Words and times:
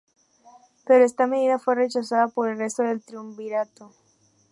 Pero 0.83 1.05
esta 1.05 1.27
medida 1.27 1.59
fue 1.59 1.75
rechazada 1.75 2.27
por 2.27 2.49
el 2.49 2.57
resto 2.57 2.81
del 2.81 3.03
Triunvirato. 3.05 3.91